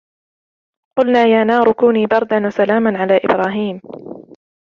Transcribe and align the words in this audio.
قلنا 0.99 1.23
يا 1.23 1.43
نار 1.43 1.71
كوني 1.71 2.05
بردا 2.07 2.47
وسلاما 2.47 2.97
على 2.97 3.17
إبراهيم 3.23 3.81